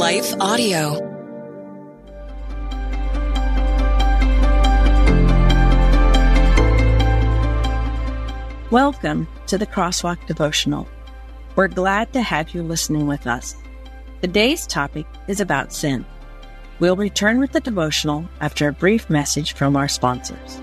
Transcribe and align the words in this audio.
Life 0.00 0.32
Audio. 0.40 0.92
Welcome 8.70 9.28
to 9.48 9.58
the 9.58 9.66
Crosswalk 9.66 10.26
Devotional. 10.26 10.88
We're 11.54 11.68
glad 11.68 12.14
to 12.14 12.22
have 12.22 12.54
you 12.54 12.62
listening 12.62 13.08
with 13.08 13.26
us. 13.26 13.54
Today's 14.22 14.66
topic 14.66 15.04
is 15.28 15.38
about 15.38 15.70
sin. 15.70 16.06
We'll 16.78 16.96
return 16.96 17.38
with 17.38 17.52
the 17.52 17.60
devotional 17.60 18.26
after 18.40 18.68
a 18.68 18.72
brief 18.72 19.10
message 19.10 19.52
from 19.52 19.76
our 19.76 19.86
sponsors. 19.86 20.62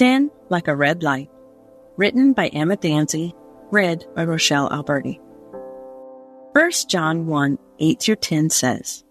Sin 0.00 0.30
Like 0.48 0.66
a 0.66 0.74
Red 0.74 1.02
Light, 1.02 1.28
written 1.98 2.32
by 2.32 2.46
Emma 2.46 2.78
Danzey, 2.78 3.34
read 3.70 4.06
by 4.16 4.24
Rochelle 4.24 4.72
Alberti. 4.72 5.20
1 6.52 6.70
John 6.88 7.26
1 7.26 7.58
8 7.78 8.00
through 8.00 8.16
10 8.16 8.48
says, 8.48 9.04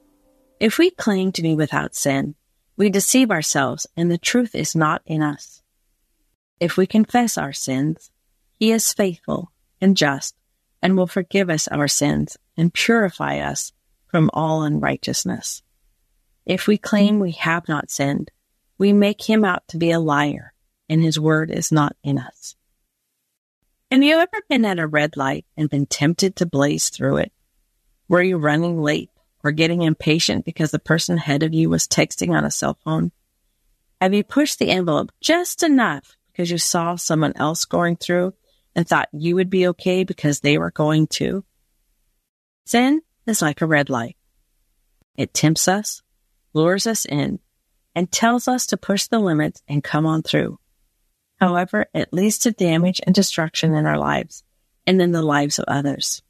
If 0.60 0.80
we 0.80 0.90
claim 0.90 1.32
to 1.34 1.44
be 1.44 1.54
without 1.54 1.94
sin, 1.94 2.34
we 2.76 2.90
deceive 2.90 3.30
ourselves 3.30 3.86
and 3.96 4.10
the 4.10 4.18
truth 4.18 4.56
is 4.56 4.76
not 4.76 5.04
in 5.06 5.22
us. 5.22 5.62
If 6.60 6.76
we 6.76 6.88
confess 6.88 7.38
our 7.38 7.54
sins, 7.54 8.10
he 8.56 8.72
is 8.72 8.92
faithful 8.92 9.52
and 9.80 9.96
just 9.96 10.34
and 10.82 10.98
will 10.98 11.06
forgive 11.06 11.52
us 11.52 11.68
our 11.68 11.88
sins 11.88 12.36
and 12.58 12.74
purify 12.74 13.38
us 13.38 13.74
from 14.08 14.32
all 14.34 14.64
unrighteousness. 14.64 15.62
If 16.48 16.66
we 16.66 16.80
claim 16.80 17.20
we 17.20 17.34
have 17.34 17.70
not 17.70 17.92
sinned, 17.92 18.32
we 18.80 18.92
make 18.92 19.30
him 19.30 19.46
out 19.46 19.68
to 19.68 19.78
be 19.78 19.92
a 19.92 20.00
liar 20.00 20.52
and 20.90 21.02
his 21.02 21.20
word 21.20 21.52
is 21.52 21.72
not 21.72 21.96
in 22.04 22.18
us. 22.18 22.56
Have 23.92 24.04
you 24.04 24.18
ever 24.18 24.44
been 24.50 24.66
at 24.66 24.80
a 24.80 24.88
red 24.88 25.18
light 25.18 25.46
and 25.58 25.70
been 25.70 25.86
tempted 25.86 26.36
to 26.36 26.46
blaze 26.46 26.90
through 26.90 27.18
it? 27.18 27.32
Were 28.08 28.22
you 28.22 28.38
running 28.38 28.82
late 28.82 29.10
or 29.44 29.52
getting 29.52 29.82
impatient 29.82 30.46
because 30.46 30.72
the 30.72 30.80
person 30.80 31.18
ahead 31.18 31.44
of 31.44 31.54
you 31.54 31.70
was 31.70 31.88
texting 31.88 32.36
on 32.36 32.46
a 32.46 32.52
cell 32.52 32.78
phone? 32.84 33.12
Have 34.02 34.14
you 34.14 34.24
pushed 34.24 34.60
the 34.60 34.70
envelope 34.70 35.12
just 35.22 35.64
enough 35.64 36.16
because 36.32 36.52
you 36.52 36.58
saw 36.58 36.96
someone 36.96 37.34
else 37.36 37.66
going 37.66 37.98
through 37.98 38.34
and 38.76 38.88
thought 38.88 39.10
you 39.12 39.36
would 39.36 39.50
be 39.50 39.68
okay 39.68 40.04
because 40.04 40.40
they 40.40 40.58
were 40.58 40.72
going 40.72 41.08
too? 41.08 41.44
Sin 42.66 43.02
is 43.26 43.42
like 43.42 43.62
a 43.62 43.66
red 43.66 43.90
light. 43.90 44.16
It 45.16 45.34
tempts 45.34 45.68
us, 45.68 46.02
lures 46.54 46.88
us 46.88 47.06
in, 47.06 47.40
and 47.96 48.12
tells 48.12 48.48
us 48.48 48.68
to 48.68 48.78
push 48.78 49.08
the 49.08 49.20
limits 49.20 49.62
and 49.68 49.84
come 49.84 50.06
on 50.06 50.24
through. 50.24 50.60
However, 51.40 51.88
it 51.94 52.14
leads 52.14 52.38
to 52.40 52.52
damage 52.52 53.00
and 53.06 53.16
destruction 53.16 53.74
in 53.74 53.86
our 53.86 53.98
lives 53.98 54.44
and 54.86 55.02
in 55.02 55.12
the 55.12 55.22
lives 55.22 55.60
of 55.60 55.66
others. 55.68 56.22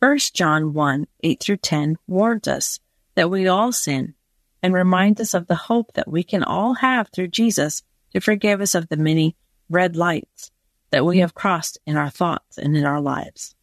1 0.00 0.18
John 0.34 0.72
1 0.72 1.06
8 1.22 1.40
through 1.40 1.56
10 1.58 1.96
warns 2.06 2.48
us 2.48 2.80
that 3.14 3.30
we 3.30 3.46
all 3.46 3.72
sin 3.72 4.14
and 4.62 4.74
reminds 4.74 5.20
us 5.20 5.34
of 5.34 5.46
the 5.46 5.54
hope 5.54 5.92
that 5.94 6.08
we 6.08 6.22
can 6.22 6.42
all 6.42 6.74
have 6.74 7.08
through 7.08 7.28
Jesus 7.28 7.82
to 8.12 8.20
forgive 8.20 8.60
us 8.60 8.74
of 8.74 8.88
the 8.88 8.96
many 8.96 9.36
red 9.68 9.96
lights 9.96 10.50
that 10.90 11.04
we 11.04 11.18
have 11.18 11.34
crossed 11.34 11.78
in 11.86 11.96
our 11.96 12.10
thoughts 12.10 12.58
and 12.58 12.76
in 12.76 12.84
our 12.84 13.00
lives. 13.00 13.54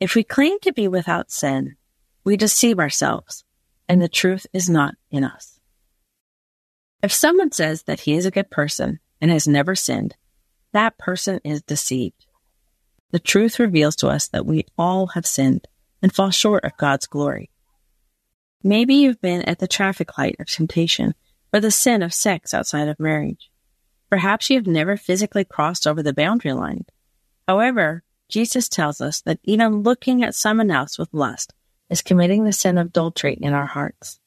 If 0.00 0.14
we 0.14 0.24
claim 0.24 0.58
to 0.60 0.72
be 0.72 0.88
without 0.88 1.30
sin, 1.30 1.76
we 2.24 2.36
deceive 2.36 2.78
ourselves 2.78 3.44
and 3.88 4.00
the 4.00 4.08
truth 4.08 4.46
is 4.52 4.68
not 4.70 4.94
in 5.10 5.24
us. 5.24 5.58
If 7.02 7.12
someone 7.12 7.52
says 7.52 7.82
that 7.84 8.00
he 8.00 8.14
is 8.14 8.26
a 8.26 8.30
good 8.30 8.50
person 8.50 9.00
and 9.20 9.30
has 9.30 9.48
never 9.48 9.74
sinned, 9.74 10.16
that 10.72 10.98
person 10.98 11.40
is 11.44 11.62
deceived. 11.62 12.26
The 13.10 13.18
truth 13.20 13.58
reveals 13.60 13.96
to 13.96 14.08
us 14.08 14.28
that 14.28 14.46
we 14.46 14.66
all 14.76 15.08
have 15.08 15.26
sinned 15.26 15.68
and 16.02 16.12
fall 16.12 16.30
short 16.30 16.64
of 16.64 16.76
God's 16.76 17.06
glory. 17.06 17.50
Maybe 18.62 18.94
you've 18.96 19.20
been 19.20 19.42
at 19.42 19.58
the 19.58 19.68
traffic 19.68 20.18
light 20.18 20.36
of 20.40 20.46
temptation 20.46 21.14
or 21.52 21.60
the 21.60 21.70
sin 21.70 22.02
of 22.02 22.12
sex 22.12 22.52
outside 22.52 22.88
of 22.88 22.98
marriage. 22.98 23.50
Perhaps 24.10 24.50
you 24.50 24.56
have 24.56 24.66
never 24.66 24.96
physically 24.96 25.44
crossed 25.44 25.86
over 25.86 26.02
the 26.02 26.12
boundary 26.12 26.52
line. 26.52 26.86
However, 27.46 28.02
Jesus 28.28 28.68
tells 28.68 29.00
us 29.00 29.20
that 29.22 29.38
even 29.44 29.82
looking 29.82 30.24
at 30.24 30.34
someone 30.34 30.70
else 30.70 30.98
with 30.98 31.12
lust 31.12 31.52
is 31.90 32.02
committing 32.02 32.44
the 32.44 32.52
sin 32.52 32.78
of 32.78 32.88
adultery 32.88 33.34
in 33.34 33.52
our 33.52 33.66
hearts. 33.66 34.18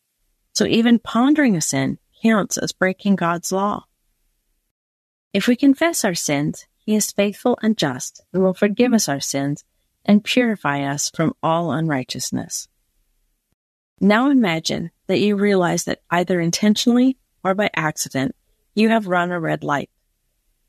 So 0.53 0.65
even 0.65 0.99
pondering 0.99 1.55
a 1.55 1.61
sin 1.61 1.97
counts 2.23 2.57
as 2.57 2.71
breaking 2.71 3.15
God's 3.15 3.51
law. 3.51 3.85
If 5.33 5.47
we 5.47 5.55
confess 5.55 6.05
our 6.05 6.15
sins, 6.15 6.65
he 6.77 6.95
is 6.95 7.11
faithful 7.11 7.57
and 7.61 7.77
just 7.77 8.23
and 8.31 8.41
will 8.41 8.53
forgive 8.53 8.93
us 8.93 9.09
our 9.09 9.19
sins 9.19 9.63
and 10.05 10.23
purify 10.23 10.83
us 10.83 11.09
from 11.09 11.33
all 11.43 11.71
unrighteousness. 11.71 12.69
Now 13.99 14.29
imagine 14.29 14.91
that 15.07 15.19
you 15.19 15.35
realize 15.35 15.83
that 15.83 16.01
either 16.09 16.39
intentionally 16.39 17.17
or 17.43 17.55
by 17.55 17.69
accident, 17.75 18.35
you 18.73 18.89
have 18.89 19.07
run 19.07 19.31
a 19.31 19.39
red 19.39 19.63
light. 19.63 19.89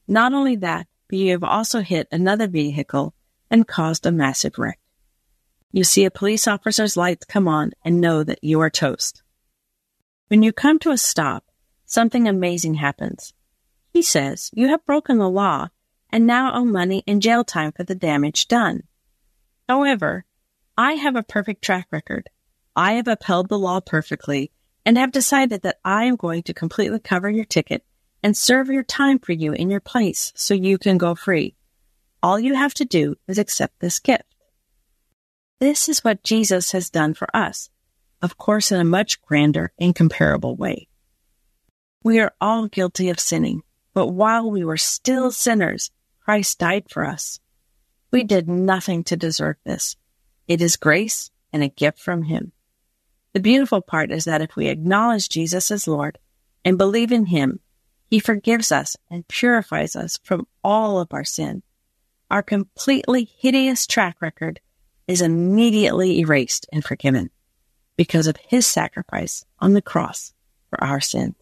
Not 0.08 0.32
only 0.32 0.56
that, 0.56 0.86
but 1.08 1.18
you 1.18 1.32
have 1.32 1.44
also 1.44 1.80
hit 1.80 2.08
another 2.10 2.48
vehicle 2.48 3.14
and 3.50 3.68
caused 3.68 4.06
a 4.06 4.12
massive 4.12 4.58
wreck. 4.58 4.80
You 5.70 5.84
see 5.84 6.04
a 6.04 6.10
police 6.10 6.48
officer's 6.48 6.96
lights 6.96 7.26
come 7.26 7.46
on 7.46 7.72
and 7.84 8.00
know 8.00 8.24
that 8.24 8.42
you 8.42 8.60
are 8.60 8.70
toast. 8.70 9.22
When 10.28 10.42
you 10.42 10.52
come 10.52 10.78
to 10.80 10.90
a 10.90 10.98
stop, 10.98 11.44
something 11.84 12.26
amazing 12.26 12.74
happens. 12.74 13.34
He 13.98 14.02
says, 14.02 14.52
You 14.54 14.68
have 14.68 14.86
broken 14.86 15.18
the 15.18 15.28
law 15.28 15.70
and 16.08 16.24
now 16.24 16.54
owe 16.54 16.64
money 16.64 17.02
and 17.08 17.20
jail 17.20 17.42
time 17.42 17.72
for 17.72 17.82
the 17.82 17.96
damage 17.96 18.46
done. 18.46 18.84
However, 19.68 20.24
I 20.76 20.92
have 20.92 21.16
a 21.16 21.24
perfect 21.24 21.62
track 21.62 21.88
record. 21.90 22.30
I 22.76 22.92
have 22.92 23.08
upheld 23.08 23.48
the 23.48 23.58
law 23.58 23.80
perfectly 23.80 24.52
and 24.86 24.96
have 24.96 25.10
decided 25.10 25.62
that 25.62 25.80
I 25.84 26.04
am 26.04 26.14
going 26.14 26.44
to 26.44 26.54
completely 26.54 27.00
cover 27.00 27.28
your 27.28 27.44
ticket 27.44 27.84
and 28.22 28.36
serve 28.36 28.68
your 28.68 28.84
time 28.84 29.18
for 29.18 29.32
you 29.32 29.52
in 29.52 29.68
your 29.68 29.80
place 29.80 30.32
so 30.36 30.54
you 30.54 30.78
can 30.78 30.96
go 30.96 31.16
free. 31.16 31.56
All 32.22 32.38
you 32.38 32.54
have 32.54 32.74
to 32.74 32.84
do 32.84 33.16
is 33.26 33.36
accept 33.36 33.80
this 33.80 33.98
gift. 33.98 34.32
This 35.58 35.88
is 35.88 36.04
what 36.04 36.22
Jesus 36.22 36.70
has 36.70 36.88
done 36.88 37.14
for 37.14 37.26
us, 37.34 37.68
of 38.22 38.38
course, 38.38 38.70
in 38.70 38.80
a 38.80 38.84
much 38.84 39.20
grander, 39.22 39.72
incomparable 39.76 40.54
way. 40.54 40.86
We 42.04 42.20
are 42.20 42.32
all 42.40 42.68
guilty 42.68 43.08
of 43.08 43.18
sinning, 43.18 43.64
but 43.98 44.12
while 44.12 44.48
we 44.48 44.64
were 44.64 44.76
still 44.76 45.32
sinners, 45.32 45.90
Christ 46.20 46.60
died 46.60 46.84
for 46.88 47.04
us. 47.04 47.40
We 48.12 48.22
did 48.22 48.48
nothing 48.48 49.02
to 49.02 49.16
deserve 49.16 49.56
this. 49.64 49.96
It 50.46 50.62
is 50.62 50.76
grace 50.76 51.32
and 51.52 51.64
a 51.64 51.68
gift 51.68 51.98
from 51.98 52.22
Him. 52.22 52.52
The 53.32 53.40
beautiful 53.40 53.80
part 53.80 54.12
is 54.12 54.24
that 54.26 54.40
if 54.40 54.54
we 54.54 54.68
acknowledge 54.68 55.28
Jesus 55.28 55.72
as 55.72 55.88
Lord 55.88 56.16
and 56.64 56.78
believe 56.78 57.10
in 57.10 57.26
Him, 57.26 57.58
He 58.06 58.20
forgives 58.20 58.70
us 58.70 58.96
and 59.10 59.26
purifies 59.26 59.96
us 59.96 60.20
from 60.22 60.46
all 60.62 61.00
of 61.00 61.08
our 61.10 61.24
sin. 61.24 61.64
Our 62.30 62.44
completely 62.44 63.24
hideous 63.24 63.84
track 63.84 64.18
record 64.20 64.60
is 65.08 65.20
immediately 65.22 66.20
erased 66.20 66.68
and 66.72 66.84
forgiven. 66.84 67.30
because 67.96 68.28
of 68.28 68.36
his 68.46 68.64
sacrifice 68.64 69.44
on 69.58 69.72
the 69.72 69.82
cross 69.82 70.32
for 70.70 70.84
our 70.84 71.00
sins. 71.00 71.34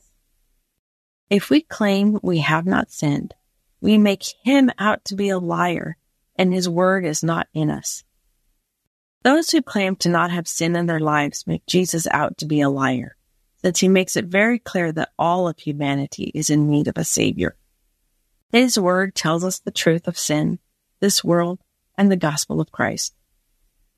If 1.28 1.50
we 1.50 1.60
claim 1.60 2.20
we 2.22 2.38
have 2.38 2.66
not 2.66 2.92
sinned, 2.92 3.34
we 3.80 3.98
make 3.98 4.24
him 4.44 4.70
out 4.78 5.04
to 5.06 5.16
be 5.16 5.28
a 5.28 5.38
liar 5.38 5.96
and 6.38 6.52
his 6.52 6.68
word 6.68 7.04
is 7.04 7.22
not 7.22 7.48
in 7.52 7.70
us. 7.70 8.04
Those 9.22 9.50
who 9.50 9.62
claim 9.62 9.96
to 9.96 10.08
not 10.08 10.30
have 10.30 10.46
sin 10.46 10.76
in 10.76 10.86
their 10.86 11.00
lives 11.00 11.46
make 11.46 11.66
Jesus 11.66 12.06
out 12.10 12.38
to 12.38 12.46
be 12.46 12.60
a 12.60 12.70
liar, 12.70 13.16
since 13.56 13.80
he 13.80 13.88
makes 13.88 14.16
it 14.16 14.26
very 14.26 14.58
clear 14.58 14.92
that 14.92 15.10
all 15.18 15.48
of 15.48 15.58
humanity 15.58 16.30
is 16.34 16.50
in 16.50 16.70
need 16.70 16.86
of 16.86 16.96
a 16.96 17.04
savior. 17.04 17.56
His 18.52 18.78
word 18.78 19.14
tells 19.14 19.42
us 19.42 19.58
the 19.58 19.72
truth 19.72 20.06
of 20.06 20.18
sin, 20.18 20.60
this 21.00 21.24
world, 21.24 21.58
and 21.98 22.10
the 22.10 22.16
gospel 22.16 22.60
of 22.60 22.70
Christ. 22.70 23.14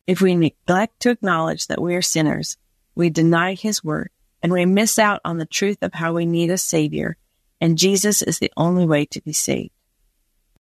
If 0.07 0.23
we 0.23 0.35
neglect 0.35 1.01
to 1.01 1.11
acknowledge 1.11 1.67
that 1.67 1.83
we 1.83 1.95
are 1.95 2.03
sinners, 2.03 2.57
we 2.95 3.11
deny 3.11 3.53
his 3.53 3.85
word 3.85 4.11
and 4.43 4.53
we 4.53 4.67
miss 4.67 4.99
out 4.99 5.21
on 5.25 5.39
the 5.39 5.47
truth 5.47 5.79
of 5.83 5.95
how 5.95 6.13
we 6.13 6.27
need 6.27 6.51
a 6.51 6.59
savior 6.59 7.17
and 7.61 7.79
Jesus 7.79 8.23
is 8.23 8.39
the 8.39 8.53
only 8.57 8.87
way 8.87 9.05
to 9.07 9.21
be 9.21 9.33
saved. 9.33 9.71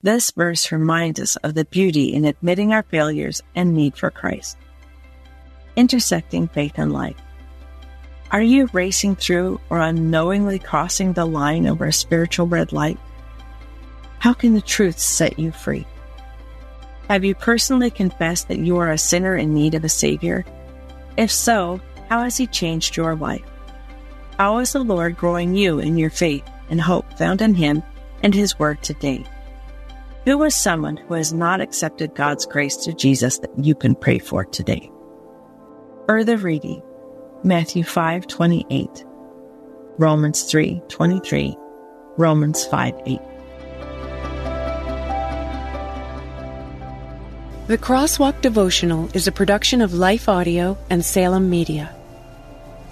This 0.01 0.31
verse 0.31 0.71
reminds 0.71 1.19
us 1.19 1.35
of 1.37 1.55
the 1.55 1.65
beauty 1.65 2.13
in 2.13 2.25
admitting 2.25 2.73
our 2.73 2.83
failures 2.83 3.41
and 3.55 3.73
need 3.73 3.95
for 3.95 4.11
Christ. 4.11 4.57
Intersecting 5.75 6.49
faith 6.49 6.73
and 6.77 6.91
life. 6.91 7.15
Are 8.31 8.41
you 8.41 8.69
racing 8.73 9.15
through 9.15 9.61
or 9.69 9.79
unknowingly 9.79 10.59
crossing 10.59 11.13
the 11.13 11.25
line 11.25 11.67
over 11.67 11.85
a 11.85 11.93
spiritual 11.93 12.47
red 12.47 12.73
light? 12.73 12.99
How 14.19 14.33
can 14.33 14.53
the 14.53 14.61
truth 14.61 14.99
set 14.99 15.39
you 15.39 15.51
free? 15.51 15.85
Have 17.09 17.23
you 17.23 17.35
personally 17.35 17.91
confessed 17.91 18.47
that 18.47 18.59
you 18.59 18.77
are 18.77 18.91
a 18.91 18.97
sinner 18.97 19.35
in 19.35 19.53
need 19.53 19.75
of 19.75 19.83
a 19.83 19.89
Savior? 19.89 20.45
If 21.17 21.31
so, 21.31 21.79
how 22.09 22.23
has 22.23 22.37
He 22.37 22.47
changed 22.47 22.97
your 22.97 23.15
life? 23.15 23.43
How 24.39 24.57
is 24.57 24.73
the 24.73 24.83
Lord 24.83 25.15
growing 25.15 25.53
you 25.53 25.77
in 25.77 25.97
your 25.97 26.09
faith 26.09 26.43
and 26.69 26.81
hope 26.81 27.19
found 27.19 27.41
in 27.41 27.53
Him 27.53 27.83
and 28.23 28.33
His 28.33 28.57
Word 28.57 28.81
today? 28.81 29.23
Who 30.25 30.41
is 30.43 30.55
someone 30.55 30.97
who 30.97 31.13
has 31.13 31.31
not 31.31 31.61
accepted 31.61 32.15
God's 32.15 32.47
grace 32.47 32.75
to 32.77 32.93
Jesus 32.93 33.37
that 33.39 33.51
you 33.57 33.75
can 33.75 33.93
pray 33.93 34.17
for 34.17 34.43
today? 34.43 34.89
Further 36.07 36.37
reading 36.37 36.81
Matthew 37.43 37.83
5 37.83 38.25
28, 38.25 39.05
Romans 39.99 40.43
3 40.43 40.81
23, 40.87 41.55
Romans 42.17 42.65
5 42.65 42.93
8. 43.05 43.19
The 47.67 47.77
Crosswalk 47.77 48.41
Devotional 48.41 49.09
is 49.13 49.27
a 49.27 49.31
production 49.31 49.81
of 49.81 49.93
Life 49.93 50.27
Audio 50.27 50.75
and 50.89 51.05
Salem 51.05 51.51
Media. 51.51 51.95